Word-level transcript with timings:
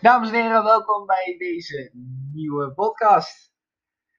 Dames 0.00 0.28
en 0.28 0.34
heren, 0.34 0.64
welkom 0.64 1.06
bij 1.06 1.34
deze 1.38 1.90
nieuwe 2.32 2.72
podcast. 2.72 3.52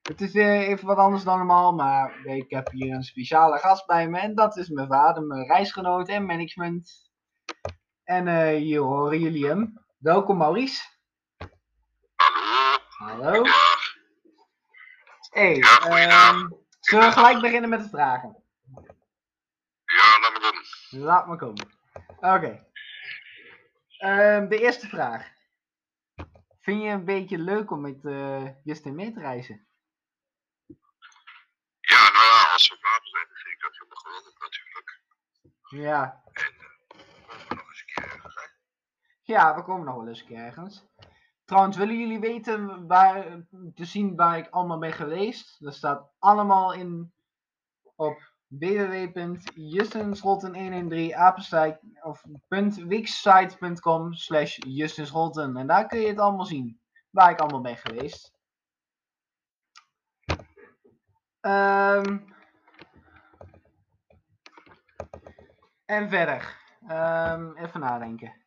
Het 0.02 0.22
is 0.22 0.32
weer 0.32 0.68
even 0.68 0.88
wat 0.88 0.98
anders 0.98 1.24
dan 1.24 1.38
normaal, 1.38 1.74
maar 1.74 2.26
ik 2.26 2.50
heb 2.50 2.72
hier 2.72 2.94
een 2.94 3.04
speciale 3.04 3.58
gast 3.58 3.86
bij 3.86 4.10
me 4.10 4.20
en 4.20 4.36
dat 4.36 4.58
is 4.58 4.70
mijn 4.70 4.88
vader, 4.88 5.24
mijn 5.24 5.48
reisgenoot 5.48 6.08
en 6.08 6.26
management. 6.26 7.12
En 8.04 8.28
eh, 8.28 8.58
hier 8.58 8.80
horen 8.80 9.20
jullie 9.20 9.46
hem. 9.46 9.86
Welkom 9.98 10.38
Maurice. 10.38 10.82
Hallo. 12.88 13.44
Hey, 15.30 15.60
ehm, 15.60 16.50
zullen 16.80 17.06
we 17.06 17.12
gelijk 17.12 17.42
beginnen 17.42 17.70
met 17.70 17.84
de 17.84 17.90
vragen? 17.90 18.44
Ja, 19.86 20.20
laat 20.22 20.34
me 20.34 20.40
doen. 20.90 21.02
Laat 21.04 21.28
maar 21.28 21.38
komen. 21.38 21.68
Oké. 22.20 22.68
Ehm, 23.98 24.48
de 24.48 24.60
eerste 24.60 24.88
vraag. 24.88 25.38
Vind 26.60 26.82
je 26.82 26.88
het 26.88 27.00
een 27.00 27.06
beetje 27.06 27.38
leuk 27.38 27.72
om 27.72 27.82
met 27.82 28.06
eh, 28.06 28.64
Justin 28.64 28.96
mee 28.96 29.14
te 29.14 29.20
reizen? 29.20 29.68
Ja, 31.80 32.12
nou 32.12 32.26
ja, 32.26 32.54
als 32.54 32.70
we 32.70 32.78
klaar 32.80 33.00
zijn, 33.04 33.28
vind 33.28 33.56
ik 33.56 33.62
dat 33.62 33.72
helemaal 33.72 33.98
geweldig 33.98 34.40
natuurlijk. 34.40 35.02
Ja. 35.70 36.24
En 36.32 36.54
komen 37.28 37.48
we 37.48 37.56
nog 37.56 37.68
eens 37.68 37.84
een 37.88 37.94
keer 37.94 38.04
ergens 38.04 38.34
zijn. 38.34 38.50
Ja, 39.22 39.56
we 39.56 39.64
komen 39.64 39.86
nog 39.86 39.96
wel 39.96 40.08
eens 40.08 40.22
een 40.22 40.28
keer 40.28 40.38
ergens. 40.38 40.86
Trouwens, 41.46 41.78
willen 41.78 42.00
jullie 42.00 42.20
weten 42.20 42.88
waar, 42.88 43.46
te 43.76 43.86
zien 43.86 44.16
waar 44.16 44.38
ik 44.38 44.50
allemaal 44.50 44.80
ben 44.80 44.94
geweest? 44.94 45.64
Dat 45.64 45.76
staat 45.76 46.12
allemaal 46.20 46.74
in 46.74 47.14
op 47.96 48.29
www.justinscholten113 48.50 51.16
apenstrijk 51.16 51.80
of 52.02 52.24
.wixsite.com 52.88 54.14
slash 54.14 54.58
justinscholten. 54.58 55.58
En 55.58 55.68
daar 55.68 55.88
kun 55.88 56.00
je 56.00 56.08
het 56.08 56.20
allemaal 56.20 56.46
zien, 56.46 56.82
waar 57.10 57.32
ik 57.32 57.40
allemaal 57.40 57.62
ben 57.62 57.78
geweest. 57.78 58.38
Ehm 61.40 62.18
en 65.86 66.10
verder, 66.10 66.60
Ehm, 66.88 67.58
even 67.58 67.80
nadenken. 67.80 68.46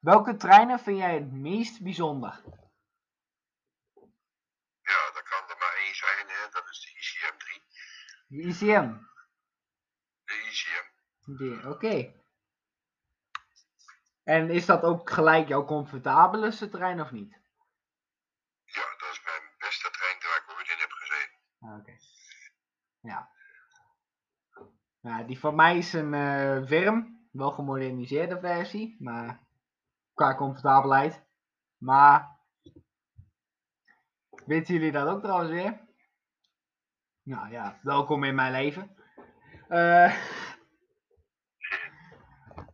Welke 0.00 0.36
treinen 0.36 0.78
vind 0.78 0.98
jij 0.98 1.14
het 1.14 1.32
meest 1.32 1.82
bijzonder? 1.82 2.42
Ja, 4.80 5.10
dat 5.14 5.22
kan 5.22 5.48
er 5.48 5.56
maar 5.58 5.76
één 5.84 5.94
zijn, 5.94 6.28
hè. 6.28 6.48
dat 6.50 6.68
is 6.70 6.80
de 6.80 6.90
ICM 6.90 7.38
3. 7.38 7.62
De 8.36 8.42
ICM. 8.42 8.92
De 10.24 10.34
ICM. 10.50 11.68
Oké. 11.68 12.14
En 14.22 14.50
is 14.50 14.66
dat 14.66 14.82
ook 14.82 15.10
gelijk 15.10 15.48
jouw 15.48 15.64
comfortabelste 15.64 16.68
trein 16.68 17.00
of 17.00 17.10
niet? 17.10 17.30
Ja, 18.64 18.82
dat 18.98 19.10
is 19.12 19.20
mijn 19.24 19.52
beste 19.58 19.90
trein 19.90 20.16
waar 20.20 20.42
ik 20.42 20.56
ooit 20.56 20.68
in 20.68 20.78
heb 20.78 20.90
gezeten. 20.90 21.38
Ah, 21.60 21.78
Oké. 21.78 21.96
Ja. 23.00 23.30
Nou, 25.00 25.26
die 25.26 25.38
van 25.38 25.54
mij 25.54 25.78
is 25.78 25.92
een 25.92 26.14
eh 26.14 26.68
Wurm. 26.68 27.28
Wel 27.32 27.50
gemoderniseerde 27.50 28.40
versie, 28.40 28.96
maar 28.98 29.46
qua 30.14 30.34
comfortabelheid. 30.34 31.24
Maar 31.76 32.38
weten 34.46 34.74
jullie 34.74 34.92
dat 34.92 35.08
ook 35.08 35.22
trouwens 35.22 35.50
weer? 35.50 35.85
Nou 37.26 37.50
ja, 37.50 37.78
welkom 37.82 38.24
in 38.24 38.34
mijn 38.34 38.52
leven. 38.52 38.96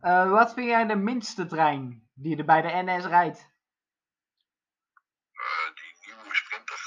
Eh, 0.01 0.29
wat 0.29 0.53
vind 0.53 0.67
jij 0.67 0.85
de 0.85 0.95
minste 0.95 1.45
trein 1.45 2.09
die 2.13 2.37
er 2.37 2.45
bij 2.45 2.61
de 2.61 2.67
NS 2.83 3.05
rijdt? 3.05 3.39
Eh, 5.31 5.73
die 5.75 6.13
nieuwe 6.15 6.35
Sprinter, 6.35 6.79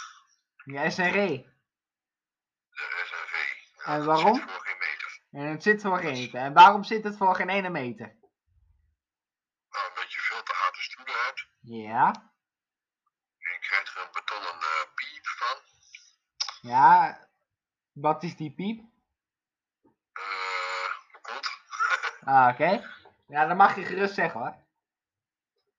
De 0.64 0.90
SRE. 0.90 1.10
de. 1.26 1.44
Ja, 3.76 3.84
En 3.84 4.04
waarom? 4.04 4.34
zit 4.34 4.42
voor 4.50 4.60
geen 4.66 4.78
meter. 4.78 5.20
En 5.30 5.46
het 5.46 5.62
zit 5.62 5.82
voor 5.82 5.98
geen 5.98 6.12
meter. 6.12 6.40
En 6.40 6.52
waarom 6.52 6.84
zit 6.84 7.04
het 7.04 7.16
voor 7.16 7.34
geen 7.34 7.48
ene 7.48 7.70
meter? 7.70 8.06
Nou, 9.70 9.88
omdat 9.88 10.12
je 10.12 10.18
veel 10.20 10.42
te 10.42 10.52
harde 10.54 10.80
stoelen 10.80 11.14
hebt. 11.24 11.46
Ja. 11.60 12.06
En 13.38 13.52
je 13.52 13.58
krijgt 13.60 13.88
er 13.96 14.02
een 14.02 14.12
betonnen 14.12 14.54
piep 14.94 15.26
van. 15.26 15.56
Ja. 16.60 17.25
Wat 17.96 18.22
is 18.22 18.36
die 18.36 18.50
piep? 18.50 18.84
Eh, 20.12 20.90
mijn 21.10 21.22
kont. 21.22 21.48
Ah, 22.34 22.48
oké. 22.52 22.90
Ja, 23.26 23.46
dat 23.46 23.56
mag 23.56 23.76
je 23.76 23.84
gerust 23.84 24.14
zeggen 24.14 24.40
hoor. 24.40 24.54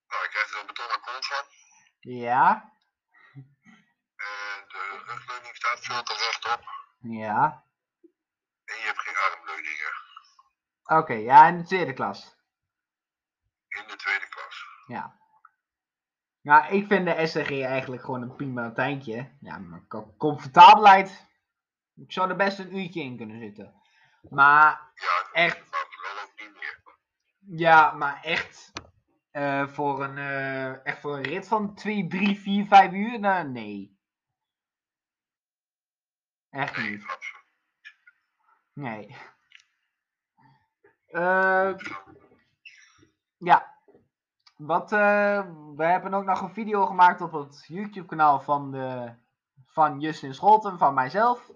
Nou, 0.07 0.23
je 0.23 0.29
krijgt 0.29 0.53
er 0.53 0.59
een 0.59 0.65
betonnen 0.65 1.01
kont 1.01 1.25
van. 1.25 1.45
Ja. 1.99 2.71
En 4.15 4.67
de 4.67 5.03
rugleuning 5.05 5.55
staat 5.55 5.79
veel 5.79 6.03
te 6.03 6.13
rechtop. 6.13 6.63
Ja. 6.99 7.63
En 8.65 8.75
je 8.75 8.85
hebt 8.85 8.99
geen 8.99 9.15
armleuningen 9.15 9.91
Oké, 10.83 11.13
ja, 11.13 11.47
in 11.47 11.57
de 11.57 11.63
tweede 11.63 11.93
klas. 11.93 12.35
in 13.67 13.83
de 13.87 13.95
tweede 13.95 14.27
klas. 14.29 14.65
Ja. 14.87 15.19
Nou, 16.41 16.73
ik 16.73 16.87
vind 16.87 17.05
de 17.05 17.27
SRG 17.27 17.49
eigenlijk 17.61 18.03
gewoon 18.03 18.21
een 18.21 18.35
prima 18.35 18.71
treintje. 18.71 19.31
Ja, 19.39 19.57
maar 19.57 19.81
comfortabelheid. 20.17 21.26
Ik 21.97 22.11
zou 22.11 22.29
er 22.29 22.35
best 22.35 22.59
een 22.59 22.77
uurtje 22.77 23.01
in 23.01 23.17
kunnen 23.17 23.39
zitten. 23.39 23.73
Maar, 24.29 24.91
Ja, 24.95 25.29
Echt? 25.33 25.63
ja, 27.39 27.91
maar 27.91 28.23
echt. 28.23 28.71
eh, 29.31 29.67
voor, 29.67 30.03
een, 30.03 30.17
eh, 30.17 30.85
echt 30.85 30.99
voor 30.99 31.15
een 31.15 31.23
rit 31.23 31.47
van 31.47 31.75
2, 31.75 32.07
3, 32.07 32.39
4, 32.39 32.65
5 32.65 32.91
uur? 32.91 33.19
Nou, 33.19 33.47
nee. 33.49 33.97
Echt 36.49 36.77
niet. 36.77 37.05
Nee. 38.73 39.15
Eh, 41.07 41.73
ja. 43.37 43.75
Wat, 44.57 44.91
eh, 44.91 45.49
we 45.75 45.83
hebben 45.85 46.13
ook 46.13 46.23
nog 46.25 46.41
een 46.41 46.53
video 46.53 46.85
gemaakt 46.85 47.21
op 47.21 47.31
het 47.31 47.65
YouTube 47.67 48.07
kanaal 48.07 48.39
van, 48.41 48.71
de, 48.71 49.13
van 49.65 49.99
Justin 49.99 50.33
Scholten, 50.33 50.77
van 50.77 50.93
mijzelf. 50.93 51.51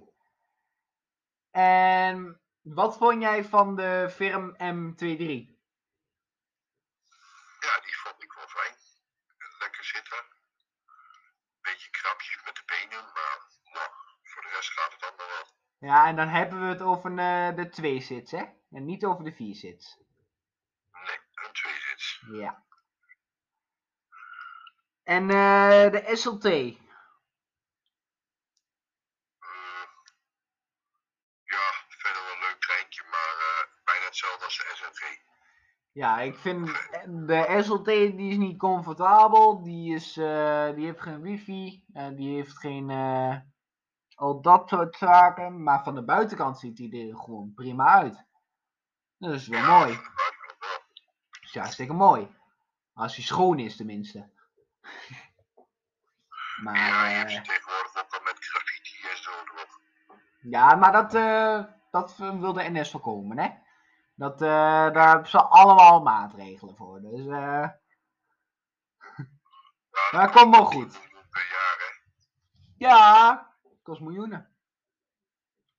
En 1.51 2.41
wat 2.61 2.97
vond 2.97 3.21
jij 3.21 3.43
van 3.45 3.75
de 3.75 4.07
firm 4.11 4.51
M23? 4.53 5.49
Ja, 7.59 7.79
die 7.85 7.95
vond 8.03 8.23
ik 8.23 8.33
wel 8.33 8.47
fijn. 8.47 8.75
Lekker 9.59 9.83
zitten. 9.83 10.23
Beetje 11.61 11.89
krapjes 11.89 12.41
met 12.45 12.55
de 12.55 12.63
benen, 12.65 13.03
maar 13.03 13.47
nou, 13.73 13.89
voor 14.23 14.41
de 14.41 14.49
rest 14.55 14.71
gaat 14.71 14.91
het 14.91 15.03
allemaal 15.03 15.27
wel. 15.27 15.45
Ja, 15.89 16.07
en 16.07 16.15
dan 16.15 16.27
hebben 16.27 16.61
we 16.61 16.67
het 16.67 16.81
over 16.81 17.17
eh, 17.17 17.55
de 17.55 17.69
twee 17.69 18.01
sits, 18.01 18.31
hè? 18.31 18.45
En 18.71 18.85
niet 18.85 19.05
over 19.05 19.23
de 19.23 19.33
vier 19.33 19.55
sits. 19.55 19.97
Nee, 20.91 21.19
een 21.33 21.53
tweezits. 21.53 22.23
Ja. 22.31 22.65
En 25.03 25.29
eh, 25.29 25.91
de 25.91 26.15
SLT. 26.15 26.45
Eh, 26.45 26.71
ja, 31.43 31.73
verder 31.87 32.23
wel 32.23 32.33
een 32.33 32.39
leuk 32.39 32.61
treintje, 32.61 33.03
maar 33.03 33.35
eh, 33.37 33.83
bijna 33.83 34.10
hetzelfde 34.21 34.45
als 34.45 34.57
de 34.57 34.71
SNV. 34.75 35.19
Ja, 35.91 36.19
ik 36.19 36.35
vind 36.35 36.67
de 37.27 37.61
SLT 37.63 37.85
die 37.85 38.29
is 38.31 38.37
niet 38.37 38.57
comfortabel, 38.57 39.63
die, 39.63 39.95
is, 39.95 40.17
eh, 40.17 40.73
die 40.75 40.85
heeft 40.85 41.01
geen 41.01 41.21
wifi, 41.21 41.83
en 41.93 42.15
die 42.15 42.35
heeft 42.35 42.57
geen 42.57 42.89
eh, 42.89 43.35
al 44.15 44.41
dat 44.41 44.69
soort 44.69 44.95
zaken, 44.95 45.63
maar 45.63 45.83
van 45.83 45.95
de 45.95 46.03
buitenkant 46.03 46.59
ziet 46.59 46.77
hij 46.77 47.09
er 47.09 47.17
gewoon 47.17 47.53
prima 47.55 47.85
uit. 47.85 48.25
Dat 49.17 49.33
is 49.33 49.47
wel 49.47 49.63
mooi. 49.63 49.93
Dat 49.93 51.43
is 51.43 51.55
hartstikke 51.55 51.93
mooi. 51.93 52.35
Als 52.93 53.15
hij 53.15 53.25
schoon 53.25 53.59
is 53.59 53.75
tenminste. 53.75 54.29
Maar 56.61 56.75
Ja, 56.75 57.07
je 57.07 57.15
hebt 57.15 57.29
eh, 57.29 57.35
ze 57.35 57.41
tegenwoordig 57.41 57.97
ook 57.97 58.13
al 58.13 58.23
met 58.23 58.35
graffiti 58.39 58.97
en 59.11 59.17
zo 59.17 59.31
erop. 59.31 59.79
ja, 60.41 60.75
maar 60.75 60.91
dat, 60.91 61.13
eh, 61.13 61.63
dat 61.91 62.17
wil 62.17 62.53
de 62.53 62.69
NS 62.69 62.91
voorkomen, 62.91 63.37
hè? 63.37 63.49
Dat, 64.21 64.41
eh, 64.41 64.93
daar 64.93 65.09
hebben 65.09 65.29
ze 65.29 65.41
allemaal 65.41 66.01
maatregelen 66.01 66.75
voor. 66.75 67.01
Dus 67.01 67.19
eh, 67.19 67.69
Ja, 70.11 70.21
dat 70.21 70.31
komt 70.31 70.55
wel 70.55 70.65
goed. 70.65 70.91
10 70.91 71.01
miljoen 71.01 71.29
Per 71.29 71.47
jaar, 71.49 71.77
hè. 72.77 72.87
ja, 72.87 73.55
kost 73.83 74.01
miljoenen. 74.01 74.55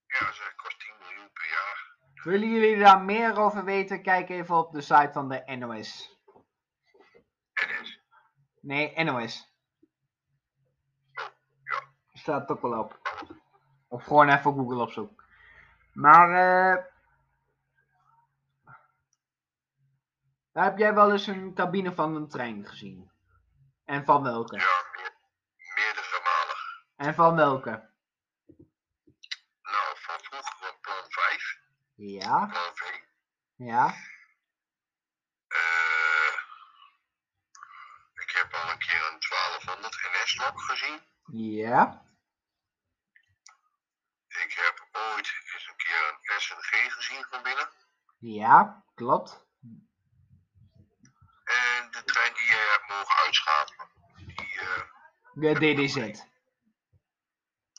Ja, 0.06 0.32
zeg, 0.32 0.54
kost 0.54 0.78
10 0.78 0.94
miljoen 0.98 1.30
per 1.32 1.48
jaar. 1.48 1.96
Willen 2.24 2.48
jullie 2.50 2.78
daar 2.78 3.00
meer 3.00 3.36
over 3.36 3.64
weten? 3.64 4.02
Kijk 4.02 4.28
even 4.28 4.56
op 4.56 4.72
de 4.72 4.80
site 4.80 5.10
van 5.12 5.28
de 5.28 5.56
NOS. 5.56 6.20
NS. 7.54 8.00
Nee, 8.60 9.04
NOS. 9.04 9.54
Ja. 11.62 11.82
Staat 12.12 12.48
ook 12.48 12.62
wel 12.62 12.78
op. 12.78 13.00
Of 13.88 14.04
gewoon 14.04 14.28
even 14.28 14.54
Google 14.54 14.82
opzoeken. 14.82 15.24
Maar, 15.92 16.30
eh 16.30 16.91
Heb 20.52 20.78
jij 20.78 20.94
wel 20.94 21.12
eens 21.12 21.26
een 21.26 21.54
cabine 21.54 21.92
van 21.94 22.14
een 22.16 22.28
trein 22.28 22.66
gezien? 22.66 23.10
En 23.84 24.04
van 24.04 24.22
welke? 24.22 24.56
Ja, 24.56 24.84
meer, 24.92 25.12
meerdere 25.74 26.20
malen. 26.24 26.56
En 26.96 27.14
van 27.14 27.36
welke? 27.36 27.90
Nou, 29.62 29.96
van 29.96 30.18
vroeger 30.22 30.68
een 30.68 30.80
plan 30.80 31.04
5, 31.08 31.58
Ja, 31.94 32.46
plan 32.46 32.76
V. 32.76 32.82
ja, 33.56 33.86
Eh, 35.48 36.34
ik 38.14 38.30
heb 38.30 38.52
al 38.54 38.70
een 38.70 38.78
keer 38.78 39.10
een 39.12 39.18
1200 39.20 39.94
NS-lok 40.12 40.60
gezien. 40.60 41.00
ja, 41.56 42.04
Ik 44.28 44.52
heb 44.52 44.88
ooit 44.92 45.32
eens 45.54 45.68
een 45.68 45.76
keer 45.76 46.18
een 46.22 46.40
SNG 46.40 46.92
gezien 46.92 47.24
van 47.30 47.42
binnen. 47.42 47.68
ja, 48.18 48.84
klopt. 48.94 49.50
En 51.44 51.90
de 51.90 52.02
trein 52.04 52.34
die 52.34 52.44
jij 52.46 52.66
hebt 52.72 52.81
mogen 52.92 53.16
uitschakelen, 53.24 53.88
die, 54.16 54.60
eh, 54.60 54.82
De 55.32 55.52
DDZ. 55.74 55.94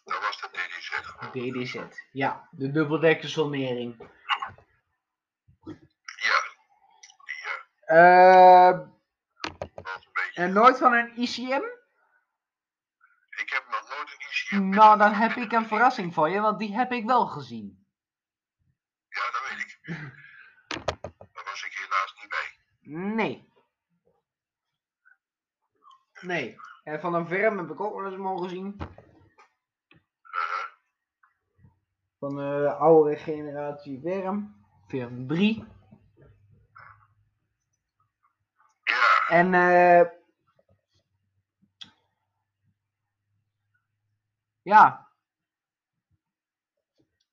dat 0.04 0.19
was 0.21 0.42
de 0.42 0.48
DDZ. 0.51 0.89
DDZ, 1.31 1.98
ja. 2.12 2.48
De 2.51 2.71
dubbeldekkersonering. 2.71 3.95
Ja, 4.00 4.54
die 5.65 5.77
eh, 7.86 8.69
Eh, 8.69 8.80
beetje... 10.13 10.42
en 10.42 10.54
nooit 10.54 10.77
van 10.77 10.94
een 10.94 11.19
ICM? 11.21 11.62
Ik 13.30 13.50
heb 13.50 13.66
nog 13.69 13.89
nooit 13.89 14.12
een 14.12 14.57
ICM... 14.59 14.69
Nou, 14.69 14.98
dan 14.98 15.13
heb 15.13 15.31
ik 15.36 15.51
een 15.51 15.68
verrassing 15.68 16.13
voor 16.13 16.30
je, 16.30 16.39
want 16.39 16.59
die 16.59 16.75
heb 16.75 16.92
ik 16.92 17.06
wel 17.06 17.27
gezien. 17.27 17.88
Ja, 19.09 19.31
dat 19.31 19.50
weet 19.50 19.59
ik. 19.59 19.80
Daar 21.33 21.44
was 21.44 21.63
ik 21.63 21.74
helaas 21.74 22.13
niet 22.21 22.30
bij. 22.30 22.57
Nee. 23.16 23.51
Nee. 26.23 26.55
En 26.83 26.99
van 26.99 27.13
een 27.13 27.27
verm 27.27 27.57
heb 27.57 27.69
ik 27.69 27.79
ook 27.79 27.95
wel 27.95 28.05
eens 28.05 28.17
mogen 28.17 28.49
zien. 28.49 28.77
Van 32.19 32.35
de 32.35 32.73
oude 32.73 33.15
generatie 33.15 33.99
Verm. 34.01 34.55
Verm 34.87 35.27
3. 35.27 35.65
Ja, 38.83 39.27
En 39.27 39.53
eh. 39.53 40.09
ja. 44.61 45.07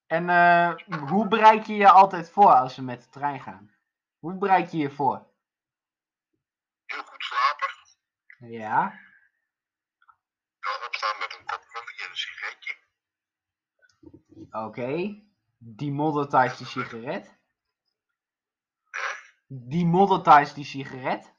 En 0.06 0.28
eh, 0.28 0.75
hoe 1.08 1.28
bereid 1.28 1.66
je 1.66 1.75
je 1.75 1.90
altijd 1.90 2.31
voor 2.31 2.54
als 2.54 2.76
we 2.76 2.82
met 2.82 3.02
de 3.02 3.08
trein 3.08 3.40
gaan? 3.40 3.70
Hoe 4.19 4.34
bereid 4.34 4.72
je 4.72 4.78
je 4.78 4.90
voor? 4.90 5.30
Ja. 8.40 9.00
Dan 10.60 10.87
opstaan 10.87 11.19
met 11.19 11.37
een 11.38 11.44
kop 11.44 11.64
koffie 11.72 12.04
en 12.04 12.10
een 12.10 12.16
sigaretje. 12.16 12.76
Oké. 14.50 15.22
Demonetize 15.58 16.56
die 16.56 16.66
sigaret. 16.66 17.38
Demonetize 19.46 20.54
die 20.54 20.64
sigaret. 20.64 21.34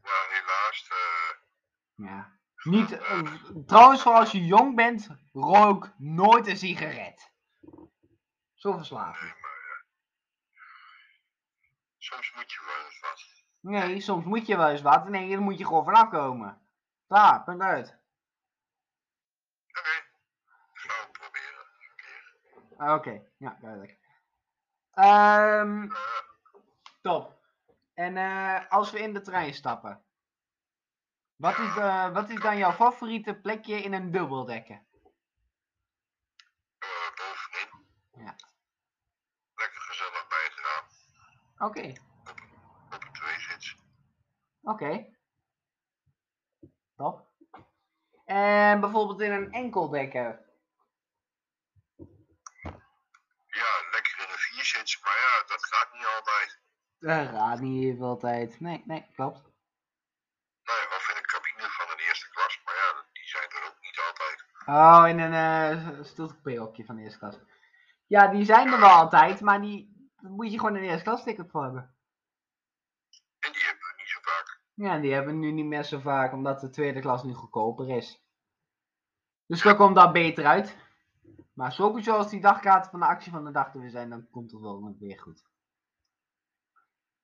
Maar 0.00 0.26
helaas, 0.28 0.88
eh, 0.88 2.06
Ja. 2.06 2.38
Niet, 2.62 2.92
eh, 2.92 3.34
trouwens, 3.66 4.02
voor 4.02 4.12
als 4.12 4.32
je 4.32 4.44
jong 4.44 4.74
bent, 4.76 5.08
rook 5.32 5.92
nooit 5.98 6.46
een 6.46 6.56
sigaret. 6.56 7.32
Zo 8.54 8.72
verslaafd. 8.72 9.20
nee, 9.20 9.30
maar 9.30 9.50
eh, 9.50 9.82
soms 11.98 12.32
moet 12.34 12.52
je 12.52 12.60
wel 12.64 13.10
wat. 13.10 13.33
Nee, 13.64 14.00
soms 14.00 14.24
moet 14.24 14.46
je 14.46 14.56
wel 14.56 14.68
eens 14.68 14.82
wat. 14.82 15.08
Nee, 15.08 15.34
dan 15.34 15.42
moet 15.42 15.58
je 15.58 15.64
gewoon 15.66 15.84
vanaf 15.84 16.08
komen. 16.10 16.60
Klaar, 17.06 17.44
punt 17.44 17.60
uit. 17.60 17.98
Oké, 19.68 19.80
ik 20.72 20.80
ga 20.80 21.02
het 21.02 21.12
proberen. 21.12 21.66
Ah, 22.76 22.94
Oké, 22.94 23.22
ja, 23.38 23.56
duidelijk. 23.60 23.98
Ehm, 24.90 25.82
Eh, 25.82 25.96
top. 27.02 27.42
En 27.94 28.16
eh, 28.16 28.70
als 28.70 28.90
we 28.90 28.98
in 29.00 29.12
de 29.14 29.20
trein 29.20 29.54
stappen. 29.54 30.04
Wat 31.36 31.58
is, 31.58 31.76
eh, 31.76 32.12
wat 32.12 32.28
is 32.30 32.40
dan 32.40 32.56
jouw 32.56 32.72
favoriete 32.72 33.34
plekje 33.34 33.76
in 33.82 33.92
een 33.92 34.10
dubbeldekker? 34.10 34.82
eh, 36.78 36.88
bovenin. 37.16 37.86
Ja. 38.26 38.34
Lekker 39.54 39.80
gezellig 39.80 40.28
bij 40.28 40.44
het 40.44 40.54
raam. 40.64 41.68
Oké. 41.68 41.92
Oké. 44.64 45.12
Top. 46.96 47.32
En 48.24 48.80
bijvoorbeeld 48.80 49.20
in 49.20 49.32
een 49.32 49.52
enkeldekker. 49.52 50.42
Ja, 53.46 53.70
lekker 53.90 54.14
in 54.18 54.32
een 54.32 54.38
vierzits. 54.38 55.00
Maar 55.02 55.16
ja, 55.16 55.46
dat 55.46 55.66
gaat 55.66 55.92
niet 55.92 56.06
altijd. 56.16 56.62
Dat 56.98 57.28
gaat 57.28 57.60
niet 57.60 58.00
altijd. 58.00 58.60
Nee, 58.60 58.82
nee, 58.86 59.06
klopt. 59.14 59.42
Nee, 60.62 60.86
of 60.96 61.10
in 61.10 61.16
een 61.16 61.26
cabine 61.26 61.68
van 61.68 61.90
een 61.90 61.98
eerste 61.98 62.30
klas. 62.30 62.60
Maar 62.64 62.74
ja, 62.74 63.04
die 63.12 63.24
zijn 63.24 63.50
er 63.50 63.66
ook 63.68 63.80
niet 63.80 64.00
altijd. 64.08 64.44
Oh, 64.66 65.08
in 65.08 65.18
een 65.18 65.32
uh, 65.32 66.86
van 66.86 66.96
de 66.96 67.02
eerste 67.02 67.18
klas. 67.18 67.38
Ja, 68.06 68.28
die 68.28 68.44
zijn 68.44 68.72
er 68.72 68.80
wel 68.80 68.88
altijd, 68.88 69.40
maar 69.40 69.60
die 69.60 70.10
moet 70.16 70.52
je 70.52 70.58
gewoon 70.58 70.74
een 70.74 70.82
eerste 70.82 71.02
klas 71.02 71.22
ticket 71.22 71.50
voor 71.50 71.62
hebben. 71.62 71.96
En 73.38 73.52
die 73.52 73.62
hebben 73.62 73.86
we 73.86 73.94
niet 73.96 74.08
zo 74.08 74.20
vaak. 74.20 74.63
Ja, 74.74 74.98
die 74.98 75.12
hebben 75.12 75.34
we 75.34 75.40
nu 75.40 75.52
niet 75.52 75.64
meer 75.64 75.82
zo 75.82 75.98
vaak, 75.98 76.32
omdat 76.32 76.60
de 76.60 76.70
tweede 76.70 77.00
klas 77.00 77.22
nu 77.22 77.34
goedkoper 77.34 77.88
is. 77.88 78.24
Dus 79.46 79.62
dan 79.62 79.76
komt 79.76 79.94
dat 79.94 80.12
beter 80.12 80.46
uit. 80.46 80.76
Maar 81.52 81.72
sowieso 81.72 82.16
als 82.16 82.30
die 82.30 82.40
dagkaarten 82.40 82.90
van 82.90 83.00
de 83.00 83.06
actie 83.06 83.32
van 83.32 83.44
de 83.44 83.50
dag 83.50 83.74
er 83.74 83.80
weer 83.80 83.90
zijn, 83.90 84.10
dan 84.10 84.30
komt 84.30 84.50
het 84.50 84.60
wel 84.60 84.96
weer 84.98 85.20
goed. 85.20 85.44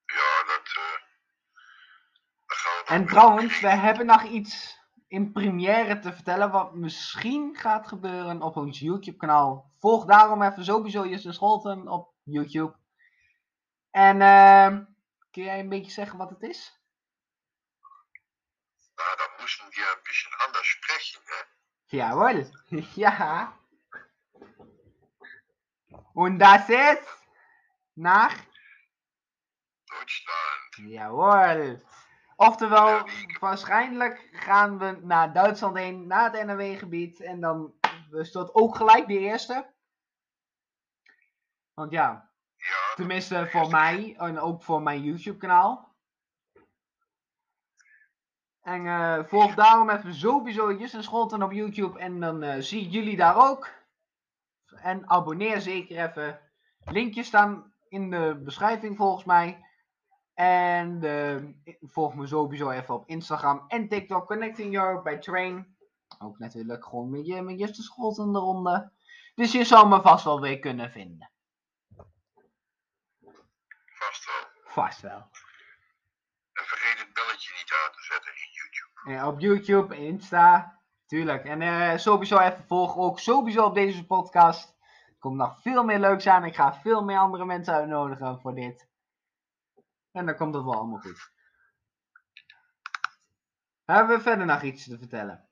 Ja, 0.05 0.45
dat, 0.47 0.63
dat 2.47 2.57
gaan 2.57 2.85
we 2.87 2.93
En 2.93 3.07
trouwens, 3.07 3.61
we 3.61 3.69
hebben 3.69 4.07
nog 4.07 4.23
iets 4.23 4.79
in 5.09 5.33
première 5.33 5.99
te 5.99 6.13
vertellen 6.13 6.51
wat 6.51 6.75
misschien 6.75 7.57
gaat 7.57 7.89
gebeuren 7.89 8.43
op 8.43 8.57
ons 8.57 8.79
YouTube 8.79 9.17
kanaal. 9.17 9.71
Volg 9.79 10.05
daarom 10.05 10.43
even 10.43 10.65
sowieso 10.65 11.07
Justin 11.07 11.33
Scholten 11.33 11.89
op 11.89 12.15
YouTube. 12.23 12.77
En 13.91 14.21
ehm 14.21 14.85
kun 15.31 15.43
jij 15.43 15.61
een 15.61 15.69
beetje 15.69 15.93
zeggen 15.93 16.19
wat 16.19 16.31
het 16.31 16.43
is? 16.43 16.80
Moesten 19.51 19.77
wir 19.77 19.85
een 19.97 20.03
bisschen 20.05 20.33
anders 20.47 20.67
sprechen, 20.69 21.21
hè. 21.27 21.97
Jawohl. 21.97 22.53
ja. 22.95 23.59
Und 26.13 26.39
das 26.39 26.69
ist 26.69 27.03
nach 27.97 28.37
Duitsland. 29.89 30.91
Jawohl. 30.93 31.85
Oftewel, 32.37 33.05
waarschijnlijk 33.41 34.29
gaan 34.33 34.79
we 34.79 34.99
naar 35.03 35.33
Duitsland 35.33 35.77
heen, 35.77 36.07
naar 36.07 36.33
het 36.33 36.47
NRW-gebied. 36.47 37.21
En 37.21 37.41
dan 37.41 37.75
is 38.11 38.33
dat 38.33 38.55
ook 38.55 38.77
gelijk 38.77 39.07
de 39.07 39.19
eerste. 39.19 39.75
Want 41.75 41.93
ja, 41.93 42.31
Ja, 42.57 42.95
tenminste 42.95 43.49
voor 43.51 43.71
mij 43.71 44.15
en 44.19 44.41
ook 44.41 44.63
voor 44.63 44.83
mijn 44.83 45.03
YouTube-kanaal. 45.03 45.90
En 48.71 48.87
eh, 48.87 49.25
volg 49.25 49.55
daarom 49.55 49.91
even 49.91 50.15
sowieso 50.15 50.73
Justin 50.73 51.03
Scholten 51.03 51.43
op 51.43 51.53
YouTube. 51.53 51.99
En 51.99 52.21
dan 52.21 52.43
eh, 52.43 52.61
zie 52.61 52.85
ik 52.85 52.91
jullie 52.91 53.17
daar 53.17 53.51
ook. 53.51 53.69
En 54.67 55.11
abonneer 55.11 55.61
zeker 55.61 56.09
even. 56.09 56.41
Linkjes 56.85 57.27
staan 57.27 57.75
in 57.89 58.11
de 58.11 58.41
beschrijving 58.45 58.97
volgens 58.97 59.25
mij. 59.25 59.65
En 60.35 61.03
eh, 61.03 61.75
volg 61.81 62.15
me 62.15 62.27
sowieso 62.27 62.71
even 62.71 62.95
op 62.95 63.09
Instagram 63.09 63.65
en 63.69 63.89
TikTok. 63.89 64.27
Connecting 64.27 64.75
Europe 64.75 65.03
bij 65.03 65.19
Train. 65.19 65.77
Ook 66.19 66.39
natuurlijk 66.39 66.85
gewoon 66.85 67.11
met, 67.11 67.43
met 67.45 67.59
Justin 67.59 67.85
Scholten 67.85 68.37
eronder. 68.37 68.93
Dus 69.35 69.53
je 69.53 69.65
zal 69.65 69.87
me 69.87 70.01
vast 70.01 70.25
wel 70.25 70.41
weer 70.41 70.59
kunnen 70.59 70.91
vinden. 70.91 71.31
vast 73.93 74.25
wel. 74.25 74.65
Vast 74.65 75.01
wel. 75.01 75.31
En 76.61 76.67
vergeet 76.67 76.99
het 76.99 77.13
belletje 77.13 77.53
niet 77.59 77.73
aan 77.73 77.93
te 77.93 78.03
zetten 78.03 78.33
in 78.45 78.51
YouTube. 78.59 78.90
Ja, 79.05 79.29
op 79.29 79.41
YouTube, 79.41 79.97
Insta. 79.97 80.79
Tuurlijk. 81.07 81.45
En 81.45 81.63
eh, 81.63 81.97
sowieso 81.97 82.39
even 82.39 82.65
volgen. 82.67 83.01
Ook 83.01 83.19
sowieso 83.19 83.65
op 83.65 83.75
deze 83.75 84.07
podcast. 84.07 84.77
Er 85.07 85.19
komt 85.19 85.37
nog 85.37 85.61
veel 85.61 85.85
meer 85.85 85.99
leuks 85.99 86.27
aan. 86.27 86.45
Ik 86.45 86.55
ga 86.55 86.75
veel 86.75 87.05
meer 87.05 87.19
andere 87.19 87.45
mensen 87.45 87.75
uitnodigen 87.75 88.41
voor 88.41 88.55
dit. 88.55 88.89
En 90.13 90.27
dan 90.27 90.37
komt 90.37 90.55
het 90.55 90.65
wel 90.65 90.75
allemaal 90.75 91.01
goed. 91.01 91.33
Hebben 93.85 94.17
we 94.17 94.23
verder 94.23 94.47
nog 94.47 94.63
iets 94.63 94.85
te 94.85 94.99
vertellen? 94.99 95.49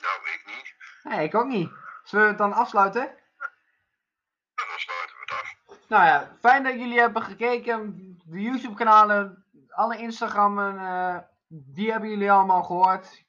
Nou, 0.00 0.20
ik 0.34 0.42
niet. 0.46 0.74
Nee, 1.02 1.26
ik 1.26 1.34
ook 1.34 1.46
niet. 1.46 1.70
Zullen 2.04 2.24
we 2.24 2.30
het 2.30 2.38
dan 2.38 2.52
afsluiten? 2.52 3.02
En 3.02 4.66
dan 4.68 4.78
sluiten 4.78 5.16
we 5.16 5.20
het 5.20 5.30
af. 5.30 5.88
Nou 5.88 6.04
ja, 6.04 6.36
fijn 6.40 6.62
dat 6.62 6.72
jullie 6.72 6.98
hebben 6.98 7.22
gekeken. 7.22 7.94
De 8.24 8.40
YouTube 8.40 8.74
kanalen, 8.74 9.44
alle 9.80 9.96
Instagrammen, 9.96 10.78
eh, 10.78 11.18
die 11.46 11.90
hebben 11.90 12.10
jullie 12.10 12.32
allemaal 12.32 12.62
gehoord. 12.62 13.24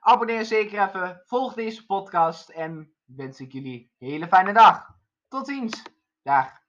Abonneer 0.00 0.44
zeker 0.44 0.88
even, 0.88 1.22
volg 1.24 1.54
deze 1.54 1.86
podcast 1.86 2.48
en 2.48 2.94
wens 3.04 3.40
ik 3.40 3.52
jullie 3.52 3.92
een 3.98 4.08
hele 4.08 4.28
fijne 4.28 4.52
dag. 4.52 4.88
Tot 5.28 5.46
ziens. 5.46 5.82
Dag. 6.22 6.61